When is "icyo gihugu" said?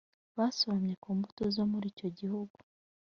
1.93-2.57